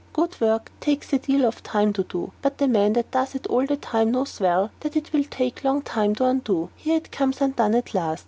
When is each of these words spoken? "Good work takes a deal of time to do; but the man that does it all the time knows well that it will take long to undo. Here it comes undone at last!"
"Good 0.13 0.41
work 0.41 0.71
takes 0.79 1.13
a 1.13 1.19
deal 1.19 1.45
of 1.45 1.61
time 1.61 1.93
to 1.93 2.01
do; 2.03 2.31
but 2.41 2.57
the 2.57 2.67
man 2.67 2.93
that 2.93 3.11
does 3.11 3.35
it 3.35 3.45
all 3.45 3.67
the 3.67 3.77
time 3.77 4.09
knows 4.09 4.39
well 4.39 4.71
that 4.79 4.95
it 4.95 5.13
will 5.13 5.25
take 5.25 5.63
long 5.63 5.83
to 5.83 6.25
undo. 6.25 6.71
Here 6.75 6.97
it 6.97 7.11
comes 7.11 7.39
undone 7.39 7.75
at 7.75 7.93
last!" 7.93 8.19